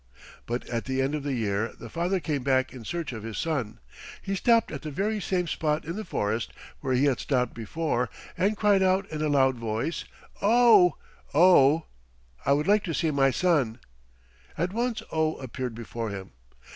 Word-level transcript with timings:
But 0.47 0.67
at 0.67 0.85
the 0.85 0.99
end 0.99 1.13
of 1.13 1.21
the 1.21 1.35
year 1.35 1.73
the 1.77 1.87
father 1.87 2.19
came 2.19 2.41
back 2.41 2.73
in 2.73 2.83
search 2.83 3.13
of 3.13 3.21
his 3.21 3.37
son. 3.37 3.77
He 4.19 4.33
stopped 4.33 4.71
at 4.71 4.81
the 4.81 4.89
very 4.89 5.21
same 5.21 5.45
spot 5.45 5.85
in 5.85 5.95
the 5.95 6.03
forest 6.03 6.53
where 6.79 6.95
he 6.95 7.05
had 7.05 7.19
stopped 7.19 7.53
before 7.53 8.09
and 8.35 8.57
cried 8.57 8.81
out 8.81 9.07
in 9.11 9.21
a 9.21 9.29
loud 9.29 9.57
voice, 9.59 10.05
"Oh! 10.41 10.95
Oh! 11.35 11.85
I 12.47 12.53
would 12.53 12.65
like 12.67 12.83
to 12.85 12.95
see 12.95 13.11
my 13.11 13.29
son." 13.29 13.77
At 14.57 14.73
once 14.73 15.03
Oh 15.11 15.35
appeared 15.35 15.75
before 15.75 16.09
him. 16.09 16.31